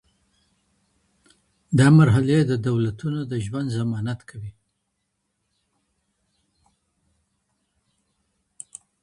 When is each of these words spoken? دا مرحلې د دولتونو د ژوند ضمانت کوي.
دا 1.79 1.87
مرحلې 1.99 2.39
د 2.45 2.53
دولتونو 2.67 3.19
د 3.31 3.33
ژوند 3.45 3.67
ضمانت 3.77 4.19
کوي. 4.29 4.51